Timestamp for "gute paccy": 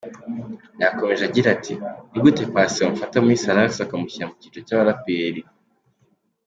2.23-2.79